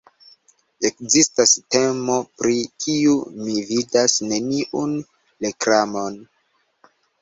Ekzistas 0.89 1.53
temo 1.75 2.17
pri 2.41 2.57
kiu 2.87 3.15
mi 3.45 3.61
vidas 3.71 4.19
neniun 4.33 5.01
reklamon: 5.49 6.23